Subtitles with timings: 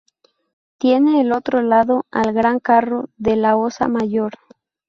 [0.79, 4.33] Tiene al otro lado al Gran Carro de la Osa Mayor.